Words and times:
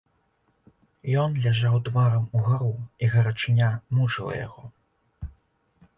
Ён 1.23 1.35
ляжаў 1.43 1.75
тварам 1.89 2.25
угару, 2.39 2.71
і 3.03 3.13
гарачыня 3.15 3.69
мучыла 3.99 4.33
яго. 4.45 4.63